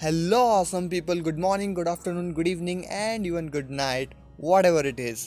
Hello 0.00 0.38
Assam 0.54 0.88
people 0.88 1.20
good 1.20 1.38
morning 1.40 1.74
good 1.74 1.88
afternoon 1.88 2.30
good 2.32 2.48
evening 2.48 2.82
and 2.84 3.26
even 3.26 3.46
good 3.48 3.70
night 3.70 4.08
what 4.40 4.64
ever 4.64 4.86
it 4.86 4.98
is 5.00 5.20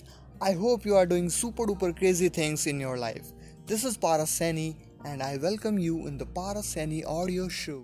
I 0.44 0.54
hope 0.54 0.86
you 0.88 0.96
are 0.96 1.06
doing 1.06 1.30
super 1.30 1.66
duper 1.66 1.92
crazy 1.92 2.30
things 2.30 2.68
in 2.68 2.82
your 2.82 2.98
life 2.98 3.32
this 3.70 3.86
is 3.86 3.98
Paras 3.98 4.30
Saini 4.30 4.68
and 5.06 5.22
I 5.22 5.38
welcome 5.38 5.80
you 5.80 5.98
in 6.08 6.18
the 6.18 6.28
Paras 6.36 6.66
Saini 6.66 7.02
audio 7.14 7.48
show 7.50 7.78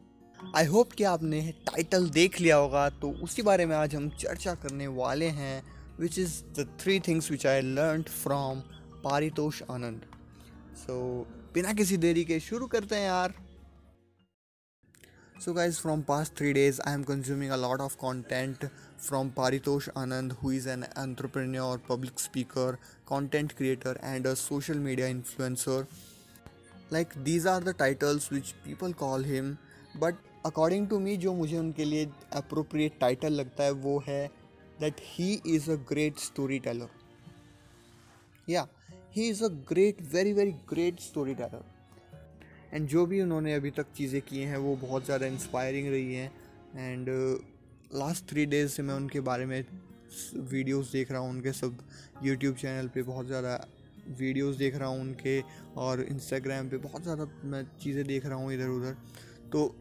I 0.56 0.66
hope 0.66 0.92
कि 0.92 1.04
आपने 1.04 1.42
title 1.66 2.10
देख 2.10 2.40
लिया 2.42 2.56
होगा 2.56 2.88
तो 3.02 3.12
उसी 3.24 3.42
बारे 3.42 3.66
में 3.66 3.76
आज 3.76 3.96
हम 3.96 4.10
चर्चा 4.20 4.54
करने 4.56 4.88
वाले 5.00 5.30
हैं 5.40 5.62
which 6.00 6.20
is 6.20 6.42
the 6.60 6.68
three 6.82 7.00
things 7.00 7.32
which 7.32 7.48
I 7.48 7.62
learn 7.62 8.02
from 8.24 8.60
Paritosh 9.04 9.64
Anand 9.72 10.06
so 10.78 11.02
बिना 11.54 11.74
किसी 11.74 11.98
देरी 11.98 12.24
के 12.24 12.40
शुरू 12.42 12.68
करते 12.68 12.96
हैं 12.96 13.06
यार। 13.06 13.34
So 15.36 15.54
guys 15.54 15.80
from 15.82 16.02
past 16.02 16.34
three 16.38 16.52
days 16.54 16.80
I 16.82 16.94
am 16.94 17.04
consuming 17.04 17.52
a 17.52 17.56
lot 17.56 17.82
of 17.82 17.96
content 17.98 18.66
from 19.00 19.30
Paritosh 19.30 19.90
Anand 19.98 20.32
who 20.34 20.52
is 20.52 20.68
an 20.70 20.84
entrepreneur 20.84 21.82
public 21.90 22.20
speaker 22.20 22.78
content 23.08 23.52
creator 23.52 24.00
and 24.04 24.28
a 24.28 24.34
social 24.34 24.80
media 24.80 25.08
influencer 25.08 25.86
like 26.94 27.18
these 27.24 27.48
are 27.48 27.64
the 27.64 27.76
titles 27.80 28.32
which 28.34 28.52
people 28.66 28.94
call 28.94 29.26
him 29.26 29.56
but 29.98 30.24
according 30.46 30.88
to 30.90 31.00
me 31.00 31.18
जो 31.18 31.34
मुझे 31.34 31.58
उनके 31.58 31.86
लिए 31.86 32.10
appropriate 32.34 33.00
title 33.00 33.34
लगता 33.34 33.64
है, 33.64 33.72
वो 33.72 34.04
है 34.08 34.28
that 34.80 35.02
he 35.04 35.32
is 35.46 35.72
a 35.72 35.76
great 35.90 36.20
story 36.20 36.60
teller 36.60 36.90
या 38.50 38.68
he 39.16 39.30
is 39.30 39.44
a 39.44 39.48
great 39.70 40.02
very 40.14 40.34
very 40.34 40.52
great 40.70 41.00
story 41.00 41.36
teller 41.36 41.75
and 42.76 42.88
जो 42.90 43.06
भी 43.06 43.22
उन्होंने 43.22 43.54
अभी 43.54 43.72
तक 43.72 43.86
चीज़ें 43.98 44.22
किए 44.22 44.46
हैं, 44.46 44.58
वो 44.58 44.76
बहुत 44.78 45.06
ज़्यादा 45.06 45.26
इंस्पायरिंग 45.28 45.88
रही 45.90 46.14
हैं। 46.14 46.32
एंड 46.78 47.10
लास्ट 47.96 48.30
थ्री 48.30 48.46
डेज़ 48.46 48.72
से 48.72 48.84
मैं 48.84 48.94
उनके 48.96 49.20
बारे 49.22 49.46
में 49.46 49.64
वीडियोस 50.50 50.92
देख 50.92 51.12
रहा 51.12 51.20
हूँ, 51.22 51.30
उनके 51.30 51.52
सब 51.54 51.78
यूट्यूब 52.24 52.56
चैनल 52.56 52.88
पे 52.88 53.04
बहुत 53.04 53.26
ज़्यादा 53.28 53.66
वीडियोस 54.20 54.56
देख 54.56 54.76
रहा 54.76 54.90
हूँ 54.90 55.02
उनके 55.02 55.40
और 55.78 56.02
इंस्टाग्राम 56.02 56.70
पे 56.70 56.78
बहुत 56.80 57.04
ज़्यादा 57.04 57.28
मैं 57.46 57.64
चीज़ें 57.82 58.06
देख 58.08 58.26
रहा 58.26 58.38
हूँ 58.38 58.54
इधर 58.54 58.70
उधर। 58.70 58.98
तो 59.52 59.76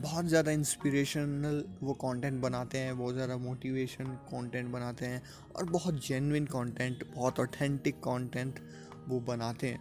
बहुत 0.00 0.24
ज़्यादा 0.26 0.50
इंस्पिरेशनल 0.50 1.64
वो 1.82 1.94
कंटेंट 1.94 2.40
बनाते 2.42 2.78
हैं, 2.78 2.96
बहुत 2.98 3.14
ज़्यादा 3.14 3.36
मोटिवेशन 3.38 4.04
कंटेंट 4.28 4.70
बनाते 4.72 5.06
हैं 5.06 5.22
और 5.56 5.70
बहुत 5.70 6.06
जेनविन 6.06 6.44
कंटेंट 6.48 7.04
बहुत 7.14 7.40
ऑथेंटिक 7.40 7.98
कंटेंट 8.00 8.60
वो 9.08 9.20
बनाते 9.22 9.68
हैं। 9.68 9.80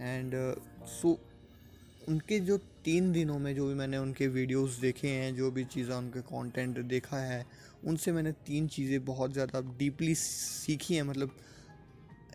एंड 0.00 0.34
सो 0.82 1.18
उनके 2.08 2.38
जो 2.40 2.56
तीन 2.84 3.12
दिनों 3.12 3.38
में 3.38 3.54
जो 3.54 3.66
भी 3.68 3.74
मैंने 3.74 3.96
उनके 3.98 4.26
वीडियोस 4.28 4.78
देखे 4.80 5.08
हैं, 5.08 5.34
जो 5.36 5.50
भी 5.50 5.64
चीज़ें 5.66 5.94
उनके 5.94 6.20
कंटेंट 6.22 6.78
देखा 6.78 7.16
है, 7.16 7.44
उनसे 7.86 8.12
मैंने 8.12 8.32
तीन 8.46 8.68
चीज़ें 8.68 9.04
बहुत 9.04 9.32
ज़्यादा 9.32 9.60
डीपली 9.78 10.14
सीखी 10.14 10.94
हैं। 10.94 11.02
मतलब 11.02 11.36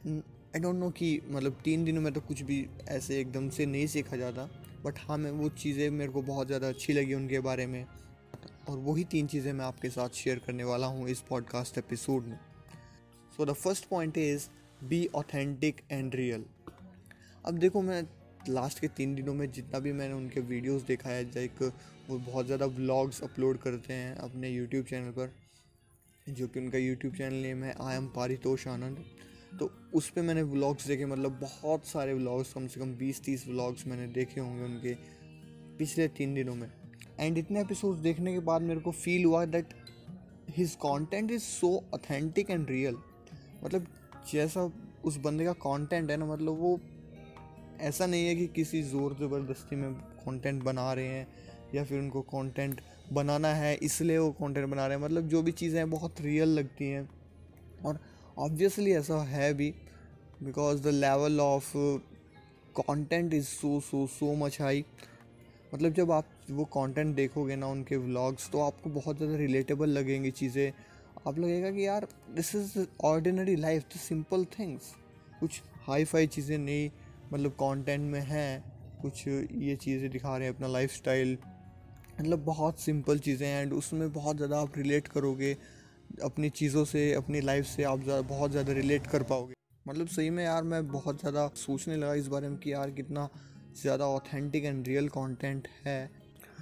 आई 0.07 0.59
डोंट 0.59 0.75
नो 0.75 0.89
कि 0.91 1.19
मतलब 1.27 1.57
तीन 1.63 1.85
दिनों 1.85 2.01
में 2.01 2.11
तो 2.13 2.21
कुछ 2.21 2.41
भी 2.41 2.65
ऐसे 2.89 3.19
एकदम 3.21 3.49
से 3.49 3.65
नहीं 3.65 3.87
सीखा 3.87 4.17
जाता 4.17 4.49
बट 4.83 4.99
हाँ 4.99 5.17
मैं 5.17 5.31
वो 5.31 5.49
चीज़ें 5.51 5.89
मेरे 5.91 6.11
को 6.11 6.21
बहुत 6.23 6.47
ज़्यादा 6.47 6.69
अच्छी 6.69 6.93
लगी 6.93 7.13
उनके 7.13 7.39
बारे 7.41 7.65
में। 7.67 7.85
और 8.69 8.77
वही 8.79 9.03
तीन 9.03 9.27
चीज़ें 9.27 9.51
मैं 9.53 9.65
आपके 9.65 9.89
साथ 9.89 10.15
शेयर 10.15 10.39
करने 10.45 10.63
वाला 10.63 10.87
हूँ 10.87 11.07
इस 11.09 11.19
पॉडकास्ट 11.29 11.77
एपिसोड 11.77 12.25
में। 12.25 12.39
So 13.37 13.45
the 13.45 13.53
first 13.53 13.85
point 13.85 14.17
is 14.17 14.47
be 14.83 15.05
authentic 15.15 15.81
and 15.91 16.15
real 16.15 16.45
अब 17.45 17.57
देखो, 17.57 17.81
मैं 17.81 18.03
लास्ट 18.49 18.79
के 18.79 18.87
तीन 18.87 19.15
दिनों 19.15 19.33
में 19.33 19.51
जितना 19.51 19.79
भी 19.79 19.91
मैंने 19.93 20.13
उनके 20.13 20.39
वीडियोस 20.39 20.81
देखा 20.81 21.09
है 21.09 21.23
लाइक 21.25 21.61
वो 22.09 22.17
बहुत 22.17 22.45
ज़्यादा 22.45 22.65
व्लॉग्स 22.65 23.21
अपलोड 23.23 23.57
करते 23.57 23.93
हैं 23.93 24.15
अपने 24.15 24.49
यूट्यूब 24.49 24.85
चैनल 24.85 25.11
पर, 25.11 25.31
जो 26.29 26.47
कि 26.47 26.59
उनका 26.59 26.77
यूट्यूब 26.77 27.13
चैनल 27.13 27.33
नेम 27.33 27.63
है 27.63 27.75
आई 27.81 27.95
एम 27.95 28.07
पारितोष 28.07 28.67
आनंद 28.67 29.03
तो 29.59 29.69
उस 29.93 30.09
पर 30.09 30.21
मैंने 30.21 30.43
व्लॉग्स 30.43 30.87
देखे 30.87 31.05
मतलब 31.05 31.39
बहुत 31.41 31.85
सारे 31.85 32.13
व्लॉग्स 32.13 32.53
कम 32.53 32.67
से 32.67 32.79
कम 32.79 32.95
बीस 32.95 33.23
तीस 33.23 33.47
व्लॉग्स 33.47 33.87
मैंने 33.87 34.07
देखे 34.07 34.39
होंगे 34.41 34.63
उनके 34.63 34.93
पिछले 35.77 36.07
तीन 36.07 36.33
दिनों 36.33 36.55
में। 36.55 36.71
एंड 37.19 37.37
इतने 37.37 37.61
एपिसोड्स 37.61 37.99
देखने 37.99 38.33
के 38.33 38.39
बाद 38.39 38.61
मेरे 38.61 38.79
को 38.79 38.91
फील 38.91 39.25
हुआ 39.25 39.45
that 39.45 39.73
his 40.49 40.75
content 40.75 41.31
is 41.31 41.41
so 41.41 41.75
authentic 41.93 42.49
and 42.49 42.69
real 42.69 42.97
मतलब 43.63 43.87
जैसा 44.31 44.71
उस 45.05 45.17
बंदे 45.17 45.45
का 45.45 45.53
कंटेंट 45.53 46.11
है 46.11 46.17
ना 46.17 46.25
मतलब 46.25 46.59
वो 46.59 46.79
ऐसा 47.79 48.05
नहीं 48.05 48.27
है 48.27 48.35
कि 48.35 48.47
किसी 48.55 48.81
ज़ोर 48.83 49.13
ज़बरदस्ती 49.19 49.75
में 49.75 49.93
कंटेंट 49.93 50.63
बना 50.63 50.91
रहे 50.93 51.07
हैं 51.07 51.27
या 51.75 51.83
फिर 51.83 51.99
उनको 51.99 52.21
कंटेंट 52.23 52.81
बनाना 53.13 53.53
है, 53.53 53.75
इसलिए 53.75 54.17
वो 54.17 54.31
कंटेंट 54.33 54.67
बना 54.67 54.85
रहे 54.87 54.97
हैं। 54.97 55.03
मतलब 55.03 55.27
जो 55.29 55.41
भी 55.41 55.51
चीज़ें 55.53 55.77
हैं, 55.77 55.89
बहुत 55.89 56.21
रियल 56.21 56.49
लगती 56.49 56.89
हैं। 56.89 57.07
और 57.85 57.99
ऑब्वियसली 58.37 58.91
ऐसा 58.93 59.21
है 59.25 59.53
भी 59.53 59.73
because 60.43 60.81
the 60.83 60.87
level 60.87 61.39
of 61.39 61.71
content 62.79 63.33
is 63.33 63.45
so 63.45 63.79
so 63.81 64.05
so 64.09 64.33
much 64.35 64.61
high 64.61 64.83
मतलब 65.73 65.93
जब 65.93 66.11
आप 66.11 66.25
वो 66.51 66.65
कंटेंट 66.73 67.15
देखोगे 67.15 67.55
ना 67.55 67.67
उनके 67.67 67.97
व्लॉग्स 67.97 68.49
तो 68.51 68.61
आपको 68.61 68.89
बहुत 68.91 69.17
ज़्यादा 69.17 69.35
रिलेटेबल 69.37 69.89
लगेंगी 69.89 70.31
चीज़ें। 70.31 70.71
आप 71.27 71.39
लगेगा 71.39 71.71
कि 71.71 71.85
यार 71.85 72.07
this 72.35 72.53
is 72.55 72.77
ordinary 73.03 73.55
life 73.55 73.83
the 73.93 73.99
simple 73.99 74.45
things 74.59 74.93
कुछ 75.39 75.61
हाई 75.87 76.05
फाई 76.05 76.27
चीज़ें 76.27 76.57
नहीं 76.57 76.89
मतलब 77.33 77.51
कंटेंट 77.53 78.11
में 78.11 78.21
है 78.21 78.63
कुछ 79.01 79.27
ये 79.27 79.75
चीज़ें 79.77 80.09
दिखा 80.09 80.37
रहे 80.37 80.47
हैं 80.47 80.55
अपना 80.55 80.67
लाइफ 80.67 80.91
स्टाइल 80.91 81.37
मतलब 82.19 82.43
बहुत 82.45 82.79
सिंपल 82.79 83.19
चीज़ें 83.19 83.47
हैं 83.47 83.61
एंड 83.61 83.73
उसमें 83.73 84.11
बहुत 84.13 84.35
ज़्यादा 84.35 84.59
आप 84.59 84.77
रिलेट 84.77 85.07
करोगे 85.07 85.55
अपनी 86.23 86.49
चीज़ों 86.51 86.83
से 86.85 87.11
अपनी 87.13 87.41
लाइफ 87.41 87.65
से 87.65 87.83
आप 87.83 88.01
जा, 88.01 88.21
बहुत 88.23 88.51
ज़्यादा 88.51 88.73
रिलेट 88.73 89.07
कर 89.07 89.23
पाओगे। 89.23 89.53
मतलब 89.85 90.07
सही 90.07 90.29
में 90.29 90.43
यार 90.43 90.63
मैं 90.63 90.87
बहुत 90.87 91.19
ज़्यादा 91.19 91.47
सोचने 91.57 91.95
लगा 91.95 92.13
इस 92.13 92.27
बारे 92.27 92.49
में 92.49 92.57
कि 92.59 92.73
यार 92.73 92.91
कितना 92.91 93.27
ज़्यादा 93.81 94.05
ऑथेंटिक 94.09 94.65
एंड 94.65 94.87
रियल 94.87 95.07
कंटेंट 95.09 95.67
है। 95.85 96.09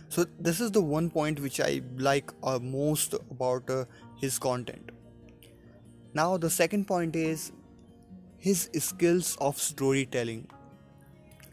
So 0.10 0.24
this 0.24 0.62
is 0.62 0.72
the 0.72 0.78
one 0.86 1.10
point 1.10 1.40
which 1.40 1.62
I 1.62 1.82
like 2.00 2.32
most 2.64 3.16
about 3.16 3.72
his 4.24 4.38
content 4.38 4.92
now 6.16 6.38
the 6.38 6.50
second 6.52 6.86
point 6.86 7.16
is 7.16 7.50
his 8.44 8.70
skills 8.78 9.38
of 9.40 9.58
storytelling. 9.58 10.46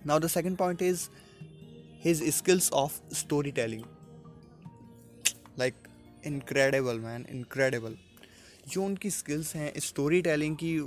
Now, 0.05 0.19
the 0.19 0.29
second 0.29 0.57
point 0.59 0.83
is 0.83 1.09
his 2.01 2.23
skills 2.35 2.69
of 2.73 3.01
storytelling. 3.13 3.85
Like, 5.57 5.77
incredible, 6.25 6.99
man, 6.99 7.27
incredible. 7.31 7.97
जो 8.69 8.83
उनकी 8.85 9.11
skills 9.11 9.55
हैं 9.57 9.73
story 9.81 10.21
telling 10.23 10.57
की 10.57 10.79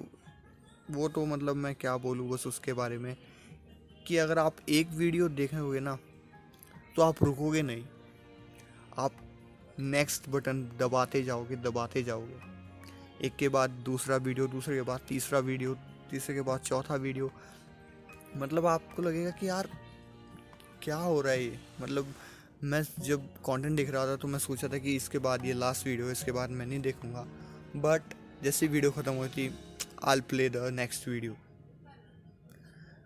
वो 0.92 1.08
तो 1.16 1.26
मतलब 1.26 1.56
मैं 1.56 1.74
क्या 1.76 1.96
बोलूँ 1.98 2.30
बस 2.30 2.46
उसके 2.48 2.74
बारे 2.74 2.98
में 2.98 3.16
कि 4.08 4.18
अगर 4.18 4.40
आप 4.40 4.56
एक 4.70 4.90
वीडियो 4.98 5.28
देखेंगे 5.40 5.80
ना 5.80 5.98
तो 6.96 7.02
आप 7.02 7.24
रुकोगे 7.24 7.62
नहीं 7.62 7.84
आप 9.06 9.16
नेक्स्ट 9.80 10.30
बटन 10.30 10.62
दबाते 10.80 11.24
जाओगे 11.24 11.56
दबाते 11.66 12.04
जाओगे 12.04 13.26
एक 13.28 13.36
के 13.40 13.50
बाद 13.50 13.82
दूसरा 13.86 14.18
वीडियो 14.28 14.48
दूसरे 14.48 14.76
के 14.76 14.82
बाद 14.92 15.02
तीसरा 15.10 15.40
वीडियो 15.50 15.76
तीसरे 16.14 16.36
के 16.36 16.42
बाद 16.44 16.60
चौथा 16.62 16.96
वीडियो 16.98 17.32
मतलब 18.38 18.66
आपको 18.68 19.02
लगेगा 19.02 19.30
कि 19.32 19.48
यार, 19.48 19.70
क्या 20.84 20.96
हो 20.98 21.20
रहा 21.22 21.34
है 21.34 21.44
ये? 21.44 21.60
मतलब 21.82 22.14
मैं 22.64 22.82
जब 23.02 23.28
कंटेंट 23.46 23.76
देख 23.78 23.90
रहा 23.92 24.06
था 24.08 24.16
तो 24.16 24.28
मैं 24.28 24.40
सोचा 24.40 24.68
था 24.68 24.78
कि 24.80 24.96
इसके 24.96 25.20
बाद 25.20 25.46
ये 25.46 25.54
लास्ट 25.56 25.86
वीडियो 25.88 26.10
इसके 26.12 26.32
बाद 26.32 26.50
मैं 26.52 26.66
नहीं 26.66 26.80
देखूँगा। 26.82 27.26
बट 27.78 28.14
जैसे 28.44 28.68
वीडियो 28.68 28.92
ख़त्म 28.92 29.28
थी 29.30 29.50
I 30.04 30.22
play 30.30 30.50
the 30.50 30.70
next 30.74 31.08
video 31.08 31.36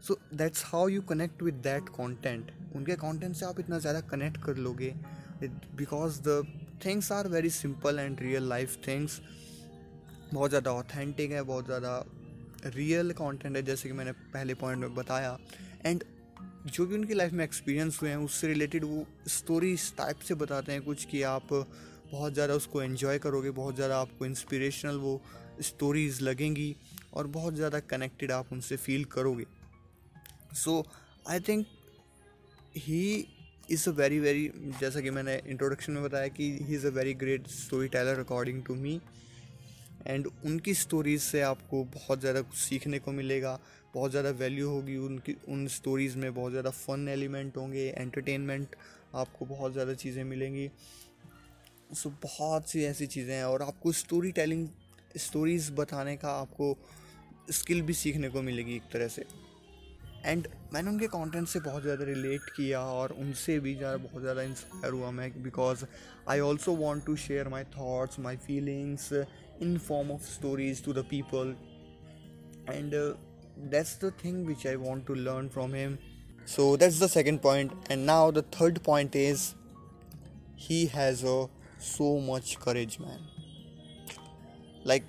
so 0.08 0.18
that's 0.34 0.64
how 0.66 0.88
you 0.88 1.02
connect 1.10 1.42
with 1.44 1.56
that 1.64 1.90
content 1.90 2.52
उनके 2.76 2.96
कॉन्टेंट 2.98 3.36
से 3.36 3.46
आप 3.46 3.60
इतना 3.60 3.80
ज़्यादा 3.80 4.02
कनेक्ट 4.10 4.38
कर 4.44 4.58
लोगे। 4.58 4.94
Because 5.42 6.22
the 6.22 6.44
things 6.86 7.12
are 7.12 7.28
very 7.28 7.50
simple 7.52 8.00
and 8.00 8.22
real 8.22 8.50
life 8.50 8.78
things 8.88 9.20
बहुत 10.34 10.50
ज़्यादा 10.50 10.72
ऑथेंटिक 10.74 11.32
है, 11.32 11.42
बहुत 11.44 11.66
ज़्यादा 11.66 11.92
रियल 12.66 13.12
कंटेंट 13.14 13.56
है, 13.56 13.62
जैसे 13.64 13.90
कि 13.90 13.96
मैंने 13.96 14.12
पहले 14.12 14.54
पॉइंट 14.56 14.82
में 14.82 14.96
बताया। 14.96 15.38
एंड 15.86 16.04
जो 16.68 16.86
भी 16.86 16.96
उनकी 16.96 17.14
लाइफ 17.14 17.34
में 17.34 17.44
एक्सपीरियंस 17.44 18.00
हुए 18.02 18.10
हैं, 18.10 18.18
उससे 18.18 18.48
रिलेटेड 18.48 18.84
वो 18.84 19.06
स्टोरी 19.30 19.72
इस 19.74 19.94
टाइप 19.98 20.20
से 20.20 20.36
बताते 20.36 20.72
हैं 20.72 20.82
कुछ 20.84 21.06
कि 21.06 21.22
आप 21.24 21.54
बहुत 22.12 22.34
ज़्यादा 22.34 22.54
उसको 22.54 22.82
एन्जॉय 22.82 23.20
करोगे, 23.20 23.50
बहुत 23.52 23.76
ज़्यादा 23.76 24.00
आपको 24.00 24.26
इंस्पिरेशनल 24.26 24.98
वो 24.98 25.22
स्टोरीज़ 25.62 26.22
लगेंगी 26.24 26.76
और 27.14 27.28
बहुत 27.30 27.54
ज़्यादा 27.54 27.80
कनेक्टेड 27.82 28.32
आप 28.32 28.54
उनसे 28.54 28.78
फील 28.78 29.04
करोगे। 29.12 29.46
So 30.56 30.84
I 31.30 31.40
think 31.40 31.66
he 32.78 33.28
is 33.70 33.90
a 33.90 33.92
very 33.94 34.20
very 34.20 34.50
जैसा 34.80 35.02
कि 35.02 35.10
मैंने 35.10 35.36
इंट्रोडक्शन 35.48 35.94
में 35.94 36.04
बताया 36.04 36.28
कि 36.30 36.52
he 36.62 36.76
is 36.76 36.86
a 36.88 36.90
very 36.92 37.14
great 37.16 37.48
story 37.50 37.88
teller 37.88 38.20
according 38.20 38.64
to 38.64 38.76
me 38.76 39.00
and 40.08 40.28
उनकी 40.46 40.74
स्टोरीज़ 40.74 41.22
से 41.22 41.42
आपको 41.44 41.84
बहुत 41.94 42.20
ज़्यादा 42.20 42.42
कुछ 42.42 42.58
सीखने 42.58 43.00
को 43.00 43.12
मिलेगा। 43.12 43.60
बहुत 43.94 44.12
ज़्यादा 44.12 44.30
वैल्यू 44.32 44.70
होगी 44.70 44.98
उनकी, 44.98 45.36
उन 45.48 45.68
स्टोरीज़ 45.68 46.18
में 46.18 46.34
बहुत 46.34 46.52
ज़्यादा 46.52 46.70
फ़न 46.70 47.08
एलिमेंट 47.10 47.58
होंगे 47.58 47.88
एंटरटेनमेंट 47.98 48.76
आपको 49.16 49.46
बहुत 49.46 49.74
ज़्यादा 49.74 49.94
चीज़ें 49.96 50.24
मिलेंगी। 50.24 50.70
सो 51.94 52.10
बहुत 52.24 52.70
सी 52.70 52.84
ऐसी 52.84 53.08
चीज़ें 53.08 53.34
हैं 53.36 53.44
और 53.44 53.62
आपको 53.62 53.92
स्टोरी 53.94 54.32
टेलिंग 54.32 54.68
स्टोरीज़ 55.18 55.72
बताने 55.72 56.16
का 56.18 56.32
आपको 56.32 56.76
स्किल 57.52 57.82
भी 57.82 57.94
सीखने 57.94 58.30
को 58.30 58.42
मिलेगी 58.42 58.76
एक 58.76 58.90
तरह 58.94 59.08
से। 59.08 59.26
एंड 60.28 60.48
मैंने 60.74 60.90
उनके 60.90 61.08
कंटेंट 61.08 61.48
से 61.48 61.60
बहुत 61.60 61.82
ज़्यादा 61.84 62.06
रिलेट 62.06 62.50
किया 62.56 62.80
और 62.82 63.12
उनसे 63.12 63.60
भी 63.60 63.76
ज़्यादा 63.76 63.98
बहुत 63.98 64.22
ज़्यादा 64.22 64.42
इंस्पायर 64.42 64.94
हुआ 64.94 65.12
मैं 65.12 65.32
because 65.44 65.86
I 66.30 66.40
also 66.40 66.72
want 66.76 67.06
to 67.06 67.16
share 67.16 67.48
my 67.48 67.64
thoughts 67.64 68.20
my 68.20 68.38
feelings 68.38 69.12
in 69.62 69.78
form 69.78 70.12
of 70.12 70.22
stories 70.22 70.84
to 70.86 70.94
the 70.94 71.06
people 71.10 71.56
and 72.70 72.92
that's 73.72 73.98
the 74.06 74.12
thing 74.24 74.46
which 74.48 74.68
I 74.68 74.76
want 74.76 75.06
to 75.08 75.14
learn 75.14 75.48
from 75.50 75.74
him 75.74 75.98
so 76.48 76.66
that's 76.78 77.02
the 77.04 77.08
second 77.08 77.40
point 77.40 77.72
and 77.92 78.06
now 78.06 78.32
the 78.32 78.44
third 78.62 78.80
point 78.80 79.16
is 79.16 79.52
he 80.60 80.86
has 80.86 81.26
a 81.26 81.46
so 81.82 82.18
much 82.34 82.58
courage 82.66 82.98
man 83.02 83.28
like 84.88 85.04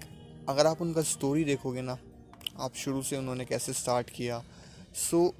अगर 0.48 0.66
आप 0.66 0.82
उनका 0.82 1.02
story 1.02 1.44
देखोगे 1.44 1.82
ना, 1.82 1.98
आप 2.60 2.74
शुरू 2.74 3.02
से 3.02 3.16
उन्होंने 3.16 3.44
कैसे 3.44 3.72
स्टार्ट 3.72 4.10
किया 4.10 4.42
so 4.94 5.34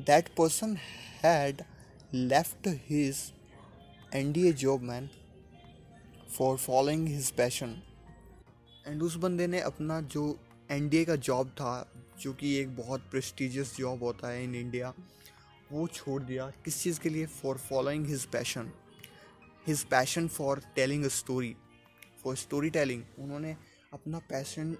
that 0.00 0.28
person 0.28 0.76
had 1.24 1.62
left 2.14 2.68
his 2.90 3.32
N 4.14 4.32
D 4.32 4.48
A 4.48 4.52
job 4.52 4.82
man 4.82 5.10
for 6.38 6.56
following 6.56 7.08
his 7.08 7.30
passion 7.30 7.82
and 8.86 9.02
उस 9.02 9.16
बंदे 9.16 9.46
ने 9.46 9.60
अपना 9.60 10.00
जो 10.00 10.40
एन 10.70 10.88
डी 10.88 10.96
ए 10.96 11.04
का 11.04 11.16
जॉब 11.16 11.48
था, 11.48 11.92
जो 12.20 12.32
कि 12.32 12.54
एक 12.54 12.76
बहुत 12.76 13.00
प्रेस्टिजियस 13.00 13.76
जॉब 13.76 14.02
होता 14.02 14.28
है 14.28 14.44
इन 14.44 14.54
इंडिया 14.54 14.94
वो 15.72 15.86
छोड़ 15.86 16.22
दिया 16.22 16.50
किस 16.50 16.82
चीज़ 16.82 17.00
के 17.00 17.08
लिए? 17.08 17.26
For 17.26 17.58
following 17.58 18.06
his 18.06 18.26
passion 18.26 18.72
his 19.66 19.84
passion 19.84 20.28
for 20.28 20.62
telling 20.74 21.04
a 21.04 21.08
story 21.08 21.56
for 22.24 22.36
story 22.36 22.70
telling 22.70 23.02
उन्होंने 23.18 23.56
अपना 23.92 24.18
पैशन 24.18 24.76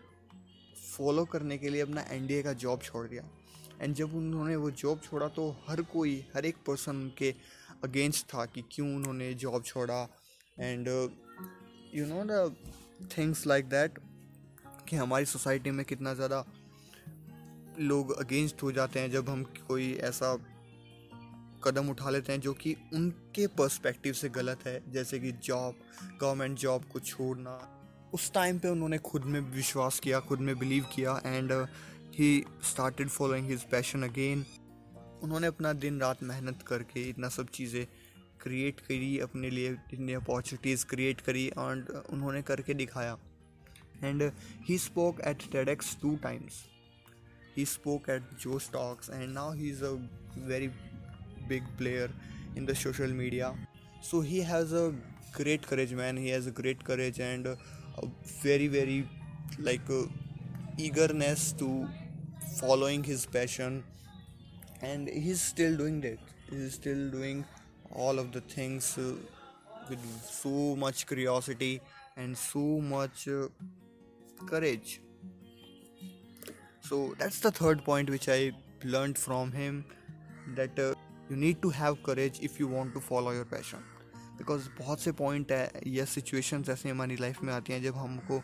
फॉलो 0.96 1.24
करने 1.24 1.58
के 1.58 1.68
लिए 1.68 1.80
अपना 1.80 2.08
NDA 2.10 2.42
का 2.42 2.52
जॉब 2.52 2.82
छोड़ 2.82 3.06
दिया। 3.06 3.30
एंड 3.82 3.94
जब 3.94 4.14
उन्होंने 4.16 4.56
वो 4.56 4.70
जॉब 4.72 5.00
छोड़ा 5.00 5.28
तो 5.28 5.50
हर 5.68 5.82
कोई, 5.82 6.24
हर 6.34 6.46
एक 6.46 6.56
पर्सन 6.66 6.96
उनके 6.96 7.34
अगेंस्ट 7.84 8.26
था 8.26 8.44
कि 8.46 8.62
क्यों 8.72 8.94
उन्होंने 8.96 9.32
जॉब 9.34 9.62
छोड़ा। 9.64 10.02
And 10.56 10.88
you 11.94 12.06
know 12.06 12.24
the 12.24 12.56
things 13.18 13.46
like 13.46 13.68
that 13.68 13.98
कि 14.88 14.96
हमारी 14.96 15.24
सोसाइटी 15.24 15.70
में 15.70 15.84
कितना 15.86 16.14
ज़्यादा 16.14 16.44
लोग 17.80 18.12
अगेंस्ट 18.18 18.62
हो 18.62 18.72
जाते 18.72 19.00
हैं 19.00 19.10
जब 19.10 19.28
हम 19.28 19.42
कोई 19.68 19.92
ऐसा 20.02 20.36
कदम 21.64 21.88
उठा 21.90 22.10
लेते 22.10 22.32
हैं 22.32 22.40
जो 22.40 22.52
कि 22.54 22.74
उनके 22.94 23.46
पर्सपेक्टिव 23.58 24.12
से 24.12 24.28
गलत 24.28 24.66
है। 24.66 24.80
जैसे 24.92 25.18
कि 25.18 25.32
जॉब 25.44 25.74
गवर्नमेंट 26.20 26.58
जॉब 26.58 26.84
को 26.84 27.00
छोड़ना। 27.00 27.58
उस 28.14 28.32
टाइम 28.32 28.58
पे 28.58 28.68
उन्होंने 28.68 28.98
खुद 28.98 29.24
में 29.24 29.40
विश्वास 29.40 29.98
किया, 30.00 30.20
खुद 30.20 30.40
में 30.40 30.58
बिलीव 30.58 30.84
किया। 30.94 31.20
And 31.26 31.52
he 32.14 32.44
started 32.64 33.08
following 33.08 33.48
his 33.50 33.62
passion 33.62 34.02
again 34.02 34.44
उन्होंने 35.22 35.46
अपना 35.46 35.72
दिन 35.72 36.00
रात 36.00 36.22
मेहनत 36.22 36.62
करके 36.66 37.08
इतना 37.08 37.28
सब 37.28 37.48
चीज़ें 37.48 37.86
क्रिएट 38.42 38.80
करी 38.80 39.18
अपने 39.18 39.50
लिए 39.50 39.70
इतनी 39.92 40.12
अपॉर्चुनिटीज़ 40.12 40.84
क्रिएट 40.86 41.20
करी 41.20 41.46
एंड 41.46 41.88
उन्होंने 41.88 42.42
करके 42.42 42.74
दिखाया। 42.74 43.16
And 44.04 44.22
he 44.68 44.78
spoke 44.78 45.20
at 45.20 45.50
TEDx 45.52 45.96
two 46.02 46.16
times 46.22 46.62
he 47.56 47.64
spoke 47.66 48.10
at 48.10 48.22
Josh 48.42 48.58
Talks 48.58 49.10
and 49.10 49.28
now 49.32 49.52
he 49.54 49.70
is 49.70 49.84
a 49.84 49.90
very 50.46 50.68
big 51.48 51.76
player 51.78 52.14
in 52.58 52.66
the 52.66 52.74
social 52.74 53.12
media 53.12 53.54
so 54.10 54.20
he 54.20 54.40
has 54.50 54.74
a 54.74 54.88
great 55.36 55.64
courage 55.64 55.94
man 55.94 56.18
he 56.18 56.28
has 56.28 56.48
a 56.48 56.52
great 56.52 56.82
courage 56.82 57.20
and 57.20 57.46
very 58.42 59.04
like 59.58 59.88
uh, 59.88 60.04
eagerness 60.78 61.52
to 61.52 61.88
following 62.60 63.02
his 63.02 63.26
passion 63.26 63.82
and 64.82 65.08
he's 65.08 65.40
still 65.40 65.76
doing 65.76 66.00
that 66.00 66.18
he's 66.50 66.74
still 66.74 67.10
doing 67.10 67.44
all 67.94 68.18
of 68.18 68.32
the 68.32 68.40
things 68.40 68.98
uh, 68.98 69.12
with 69.88 69.98
so 70.28 70.76
much 70.76 71.06
curiosity 71.06 71.80
and 72.16 72.36
so 72.36 72.64
much 72.80 73.26
uh, 73.28 73.48
courage 74.46 75.00
so 76.80 77.14
that's 77.18 77.40
the 77.40 77.50
third 77.50 77.84
point 77.84 78.10
which 78.10 78.28
i 78.28 78.52
learned 78.84 79.18
from 79.18 79.52
him 79.52 79.84
that 80.54 80.78
uh, 80.78 80.92
you 81.30 81.36
need 81.36 81.60
to 81.62 81.70
have 81.70 82.02
courage 82.02 82.38
if 82.42 82.60
you 82.60 82.68
want 82.68 82.92
to 82.94 83.00
follow 83.00 83.32
your 83.32 83.44
passion 83.44 83.92
because 84.38 84.68
बहुत 84.78 85.00
से 85.00 85.12
point 85.18 85.52
है 85.52 85.80
या 85.86 86.04
situations 86.04 86.68
ऐसे 86.68 86.88
हमारी 86.88 87.16
life 87.16 87.42
में 87.42 87.52
आती 87.52 87.72
हैं 87.72 87.82
जब 87.82 87.96
हमको 87.96 88.40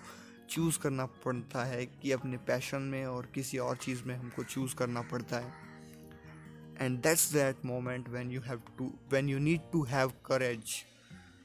चूज़ 0.51 0.79
करना 0.79 1.07
पड़ता 1.25 1.65
है 1.65 1.87
कि 1.87 2.13
अपने 2.13 2.37
पैशन 2.37 2.83
में 2.83 3.05
और 3.07 3.27
किसी 3.35 3.59
और 3.59 3.77
चीज़ 3.77 4.03
में 4.05 4.17
हमको 4.17 4.45
चूज़ 4.45 4.75
करना 4.75 5.03
पड़ता 5.03 5.39
है। 5.39 5.53
And 6.81 7.03
that's 7.03 7.33
that 7.33 7.65
moment 7.65 8.09
when 8.09 8.31
you 8.31 8.41
have 8.41 8.63
to 8.79 8.93
when 9.11 9.29
you 9.29 9.39
need 9.39 9.71
to 9.73 9.85
have 9.85 10.13
courage 10.27 10.83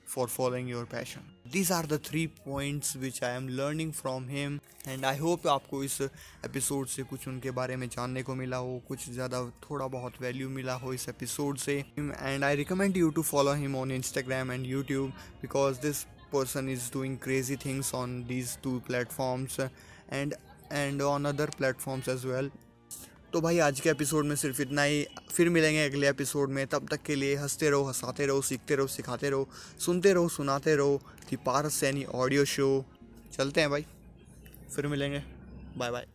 for 0.07 0.25
following 0.33 0.67
your 0.71 0.81
passion. 0.91 1.23
These 1.53 1.69
are 1.77 1.85
the 1.93 1.97
three 1.99 2.27
points 2.27 2.91
which 2.95 3.17
I 3.21 3.31
am 3.39 3.47
learning 3.49 3.89
him. 4.29 4.53
And 4.91 5.05
I 5.05 5.13
hope 5.15 5.47
आपको 5.47 5.83
इस 5.83 6.01
episode 6.01 6.87
से 6.87 7.03
कुछ 7.03 7.27
उनके 7.27 7.51
बारे 7.51 7.75
में 7.75 7.87
जानने 7.87 8.23
को 8.23 8.35
मिला 8.35 8.57
हो, 8.57 8.81
कुछ 8.87 9.09
ज़्यादा 9.09 9.41
थोड़ा 9.63 9.87
बहुत 9.87 10.21
वैल्यू 10.21 10.49
मिला 10.49 10.73
हो 10.73 10.93
इस 10.93 11.09
एपिसोड 11.09 11.57
से। 11.57 11.75
And 11.99 12.43
I 12.43 12.55
recommend 12.55 12.97
you 12.97 13.09
to 13.09 13.21
follow 13.21 13.53
him 13.53 13.75
on 13.75 13.91
Instagram 13.91 14.51
and 14.51 14.65
YouTube 14.65 15.09
because 15.41 15.81
this 15.81 16.05
person 16.35 16.63
is 16.63 16.93
doing 16.93 17.17
crazy 17.27 17.57
things 17.63 17.95
on 17.95 18.23
these 18.23 18.63
two 18.63 18.81
platforms, 18.91 19.69
and 20.13 20.33
and 20.73 21.01
on 21.01 21.33
other 21.33 21.55
platforms 21.61 22.09
as 22.17 22.25
well. 22.25 22.49
तो 23.33 23.41
भाई, 23.41 23.59
आज 23.59 23.79
के 23.79 23.89
episode 23.89 24.25
में 24.25 24.35
सिर्फ़ 24.35 24.61
इतना 24.61 24.83
ही। 24.83 25.07
फिर 25.31 25.49
मिलेंगे 25.49 25.85
अगले 25.85 26.09
एपिसोड 26.09 26.49
में। 26.49 26.67
तब 26.67 26.87
तक 26.91 27.01
के 27.01 27.15
लिए 27.15 27.35
हँसते 27.35 27.69
रहो, 27.69 27.83
हंसाते 27.83 28.25
रहो, 28.25 28.41
सीखते 28.41 28.75
रहो, 28.75 28.87
सिखाते 28.87 29.29
रहो, 29.29 29.49
सुनते 29.79 30.13
रहो, 30.13 30.29
सुनाते 30.29 30.75
रहो 30.75 31.01
कि 31.29 31.35
पारस 31.35 31.73
सैनी 31.73 32.03
ऑडियो 32.03 32.45
शो 32.45 32.85
चलते 33.33 33.61
हैं 33.61 33.69
भाई। 33.69 33.85
फिर 34.75 34.87
मिलेंगे। 34.87 35.23
Bye 35.77 35.91
bye 35.91 36.07